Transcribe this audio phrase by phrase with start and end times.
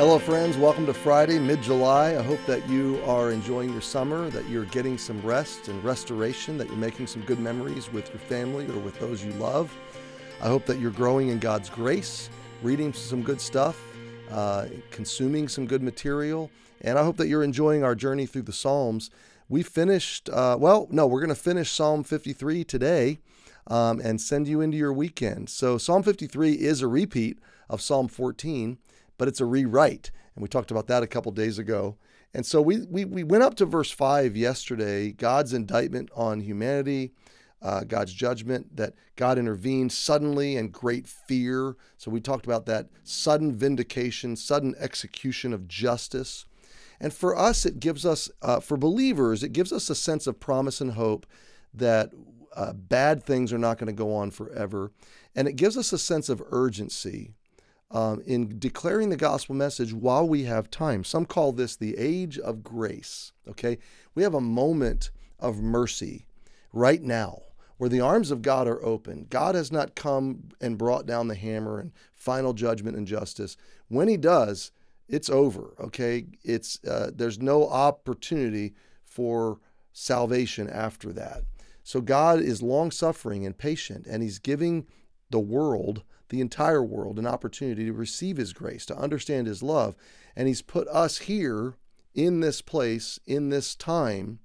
[0.00, 0.56] Hello, friends.
[0.56, 2.16] Welcome to Friday, mid July.
[2.16, 6.56] I hope that you are enjoying your summer, that you're getting some rest and restoration,
[6.56, 9.70] that you're making some good memories with your family or with those you love.
[10.40, 12.30] I hope that you're growing in God's grace,
[12.62, 13.78] reading some good stuff,
[14.30, 18.54] uh, consuming some good material, and I hope that you're enjoying our journey through the
[18.54, 19.10] Psalms.
[19.50, 23.18] We finished, uh, well, no, we're going to finish Psalm 53 today
[23.66, 25.50] um, and send you into your weekend.
[25.50, 28.78] So, Psalm 53 is a repeat of Psalm 14
[29.20, 30.10] but it's a rewrite.
[30.34, 31.98] And we talked about that a couple days ago.
[32.32, 37.12] And so we, we, we went up to verse 5 yesterday God's indictment on humanity,
[37.60, 41.76] uh, God's judgment, that God intervened suddenly and great fear.
[41.98, 46.46] So we talked about that sudden vindication, sudden execution of justice.
[46.98, 50.40] And for us, it gives us, uh, for believers, it gives us a sense of
[50.40, 51.26] promise and hope
[51.74, 52.10] that
[52.56, 54.92] uh, bad things are not going to go on forever.
[55.36, 57.34] And it gives us a sense of urgency
[57.90, 61.04] um, in declaring the gospel message while we have time.
[61.04, 63.32] Some call this the age of grace.
[63.48, 63.78] Okay,
[64.14, 66.26] we have a moment of mercy
[66.72, 67.42] right now
[67.78, 69.26] where the arms of God are open.
[69.30, 73.56] God has not come and brought down the hammer and final judgment and justice.
[73.88, 74.70] When He does,
[75.08, 75.74] it's over.
[75.80, 78.74] Okay, it's uh, there's no opportunity
[79.04, 79.58] for
[79.92, 81.42] salvation after that.
[81.82, 84.86] So God is long suffering and patient, and He's giving
[85.30, 89.94] the world the entire world an opportunity to receive His grace, to understand His love.
[90.34, 91.74] And He's put us here
[92.14, 94.40] in this place, in this time.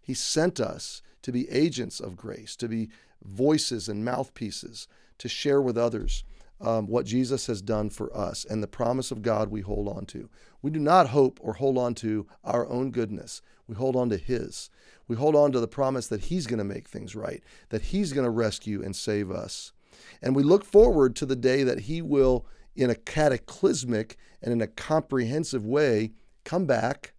[0.00, 2.90] He sent us to be agents of grace, to be
[3.22, 4.86] voices and mouthpieces,
[5.18, 6.24] to share with others
[6.60, 10.06] um, what Jesus has done for us and the promise of God we hold on
[10.06, 10.28] to.
[10.62, 13.42] We do not hope or hold on to our own goodness.
[13.66, 14.70] We hold on to His.
[15.06, 18.12] We hold on to the promise that He's going to make things right, that He's
[18.12, 19.72] going to rescue and save us.
[20.22, 24.60] And we look forward to the day that He will, in a cataclysmic and in
[24.60, 26.12] a comprehensive way,
[26.44, 27.14] come back,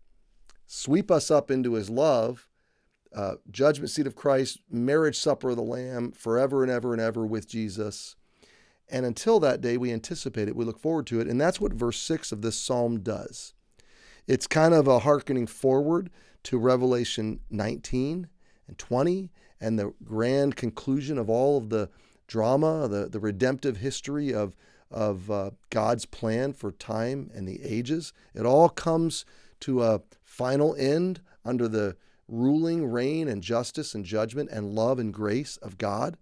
[0.68, 2.50] sweep us up into His love,
[3.16, 7.26] uh, judgment seat of Christ, marriage supper of the Lamb, forever and ever and ever
[7.26, 8.16] with Jesus.
[8.90, 11.28] And until that day, we anticipate it, we look forward to it.
[11.28, 13.54] And that's what verse 6 of this psalm does.
[14.28, 16.10] It's kind of a hearkening forward
[16.44, 18.28] to Revelation 19
[18.68, 21.90] and 20 and the grand conclusion of all of the
[22.30, 24.56] drama, the, the redemptive history of,
[24.90, 28.14] of uh, God's plan for time and the ages.
[28.34, 29.26] It all comes
[29.62, 31.98] to a final end under the
[32.30, 36.16] ruling reign and justice and judgment and love and grace of God.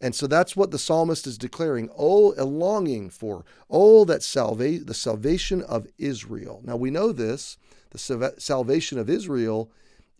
[0.00, 1.88] And so that's what the psalmist is declaring.
[1.96, 6.60] Oh, a longing for, oh, that salva- the salvation of Israel.
[6.64, 7.58] Now we know this.
[7.90, 9.70] The salvation of Israel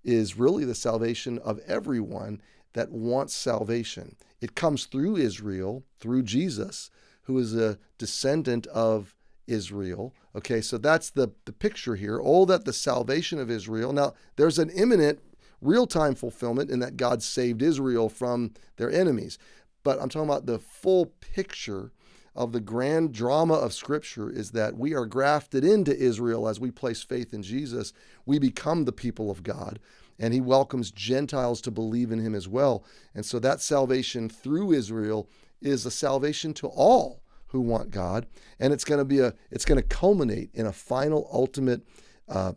[0.04, 2.40] is really the salvation of everyone
[2.72, 4.16] that wants salvation.
[4.40, 6.90] It comes through Israel, through Jesus,
[7.22, 9.14] who is a descendant of
[9.46, 10.14] Israel.
[10.36, 12.20] Okay, so that's the, the picture here.
[12.20, 13.92] All that the salvation of Israel.
[13.92, 15.20] Now, there's an imminent
[15.60, 19.38] real time fulfillment in that God saved Israel from their enemies.
[19.82, 21.92] But I'm talking about the full picture
[22.36, 26.70] of the grand drama of Scripture is that we are grafted into Israel as we
[26.70, 27.92] place faith in Jesus.
[28.24, 29.80] We become the people of God
[30.18, 32.84] and he welcomes Gentiles to believe in him as well.
[33.14, 35.28] And so that salvation through Israel
[35.60, 38.26] is a salvation to all who want God,
[38.60, 41.82] and it's going to be a it's going to culminate in a final ultimate
[42.28, 42.52] uh,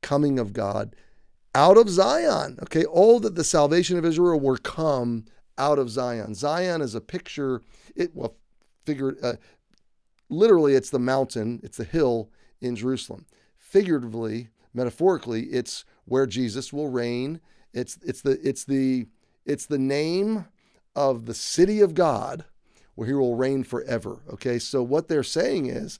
[0.00, 0.96] coming of God
[1.54, 2.58] out of Zion.
[2.62, 5.26] Okay, all that the salvation of Israel will come
[5.58, 6.34] out of Zion.
[6.34, 7.62] Zion is a picture.
[7.94, 8.36] It well,
[8.84, 9.34] figure uh,
[10.28, 12.30] literally, it's the mountain, it's the hill
[12.60, 13.26] in Jerusalem.
[13.56, 17.40] Figuratively, metaphorically, it's where Jesus will reign.
[17.72, 19.06] It's it's the it's the
[19.44, 20.46] it's the name
[20.94, 22.44] of the city of God
[22.94, 24.22] where he will reign forever.
[24.32, 25.98] Okay, so what they're saying is,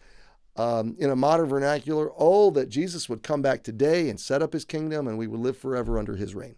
[0.57, 4.53] um, in a modern vernacular, oh, that Jesus would come back today and set up
[4.53, 6.57] his kingdom and we would live forever under his reign.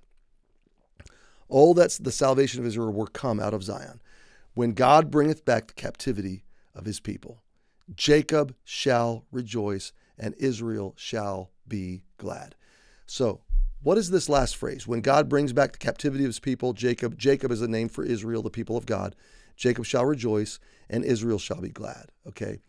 [1.48, 4.00] Oh, that's the salvation of Israel will come out of Zion.
[4.54, 6.44] When God bringeth back the captivity
[6.74, 7.42] of his people,
[7.94, 12.56] Jacob shall rejoice and Israel shall be glad.
[13.06, 13.40] So,
[13.82, 14.86] what is this last phrase?
[14.86, 18.02] When God brings back the captivity of his people, Jacob, Jacob is a name for
[18.02, 19.14] Israel, the people of God.
[19.56, 20.58] Jacob shall rejoice
[20.88, 22.06] and Israel shall be glad.
[22.26, 22.60] Okay.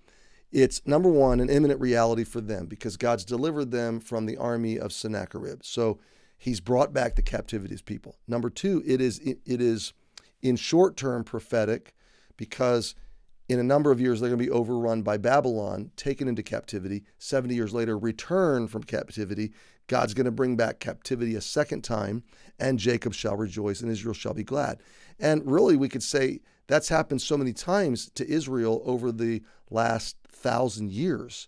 [0.51, 4.77] It's number one, an imminent reality for them because God's delivered them from the army
[4.77, 5.63] of Sennacherib.
[5.63, 5.99] So
[6.37, 8.17] he's brought back the captivity of his people.
[8.27, 9.93] Number two, it is it is
[10.41, 11.93] in short term prophetic
[12.37, 12.95] because
[13.47, 17.03] in a number of years they're going to be overrun by Babylon, taken into captivity.
[17.19, 19.51] 70 years later, return from captivity,
[19.87, 22.23] God's going to bring back captivity a second time,
[22.59, 24.79] and Jacob shall rejoice and Israel shall be glad.
[25.19, 30.17] And really, we could say that's happened so many times to Israel over the last
[30.27, 31.47] thousand years.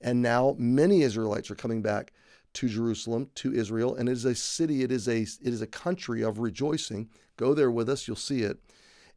[0.00, 2.12] And now many Israelites are coming back
[2.54, 5.66] to Jerusalem, to Israel, and it is a city, it is a it is a
[5.66, 7.08] country of rejoicing.
[7.36, 8.58] Go there with us, you'll see it.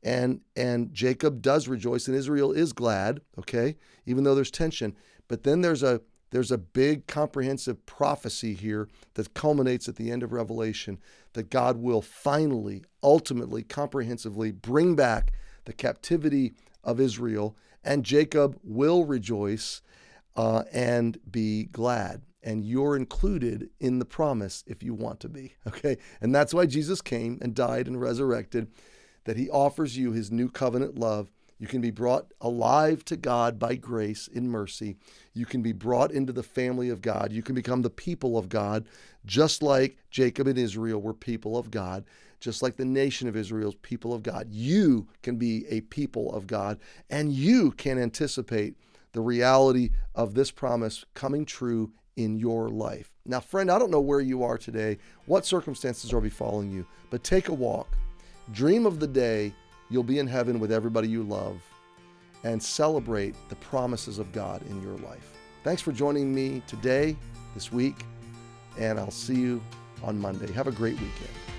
[0.04, 3.78] And and Jacob does rejoice and Israel is glad, okay?
[4.06, 4.96] Even though there's tension.
[5.28, 6.02] But then there's a
[6.32, 11.00] there's a big comprehensive prophecy here that culminates at the end of Revelation
[11.34, 15.32] that God will finally, ultimately, comprehensively bring back
[15.66, 16.54] the captivity
[16.84, 19.82] of Israel, and Jacob will rejoice
[20.36, 22.22] uh, and be glad.
[22.44, 25.56] And you're included in the promise if you want to be.
[25.68, 25.98] Okay.
[26.22, 28.68] And that's why Jesus came and died and resurrected,
[29.28, 31.30] that he offers you his new covenant love
[31.60, 34.96] you can be brought alive to God by grace in mercy.
[35.34, 37.32] You can be brought into the family of God.
[37.32, 38.88] You can become the people of God,
[39.26, 42.06] just like Jacob and Israel were people of God,
[42.40, 44.48] just like the nation of Israel's people of God.
[44.52, 46.80] You can be a people of God,
[47.10, 48.76] and you can anticipate
[49.14, 53.12] the reality of this promise coming true in your life.
[53.26, 57.24] Now, friend, I don't know where you are today, what circumstances are befalling you, but
[57.24, 57.88] take a walk.
[58.54, 59.54] Dream of the day
[59.90, 61.62] you'll be in heaven with everybody you love
[62.46, 65.34] and celebrate the promises of God in your life.
[65.66, 67.18] Thanks for joining me today,
[67.54, 68.06] this week,
[68.80, 69.62] and I'll see you
[70.02, 70.50] on Monday.
[70.54, 71.57] Have a great weekend.